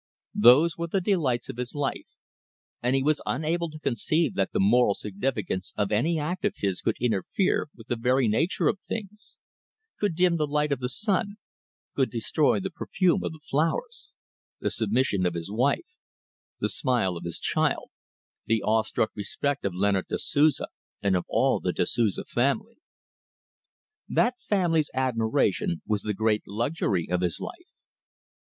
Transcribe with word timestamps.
Those 0.33 0.79
were 0.79 0.87
the 0.87 0.99
delights 0.99 1.47
of 1.49 1.57
his 1.57 1.75
life, 1.75 2.07
and 2.81 2.95
he 2.95 3.03
was 3.03 3.21
unable 3.23 3.69
to 3.69 3.77
conceive 3.77 4.33
that 4.33 4.51
the 4.51 4.59
moral 4.59 4.95
significance 4.95 5.73
of 5.77 5.91
any 5.91 6.17
act 6.17 6.43
of 6.43 6.55
his 6.55 6.81
could 6.81 6.97
interfere 6.99 7.69
with 7.75 7.85
the 7.85 7.95
very 7.95 8.27
nature 8.27 8.67
of 8.67 8.79
things, 8.79 9.37
could 9.99 10.15
dim 10.15 10.37
the 10.37 10.47
light 10.47 10.71
of 10.71 10.79
the 10.79 10.89
sun, 10.89 11.35
could 11.95 12.09
destroy 12.09 12.59
the 12.59 12.71
perfume 12.71 13.23
of 13.23 13.31
the 13.31 13.45
flowers, 13.47 14.09
the 14.59 14.71
submission 14.71 15.23
of 15.27 15.35
his 15.35 15.51
wife, 15.51 15.85
the 16.59 16.67
smile 16.69 17.15
of 17.15 17.23
his 17.23 17.37
child, 17.37 17.91
the 18.47 18.63
awe 18.63 18.81
struck 18.81 19.11
respect 19.13 19.63
of 19.63 19.75
Leonard 19.75 20.07
da 20.07 20.17
Souza 20.17 20.69
and 21.03 21.15
of 21.15 21.25
all 21.29 21.59
the 21.59 21.71
Da 21.73 21.83
Souza 21.83 22.25
family. 22.25 22.79
That 24.09 24.33
family's 24.39 24.89
admiration 24.95 25.83
was 25.85 26.01
the 26.01 26.15
great 26.15 26.41
luxury 26.47 27.07
of 27.07 27.21
his 27.21 27.39
life. 27.39 27.69